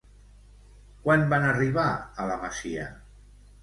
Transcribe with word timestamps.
Quan 1.05 1.27
van 1.35 1.47
arribar 1.51 1.87
a 2.25 2.29
la 2.35 2.43
masia? 2.45 2.93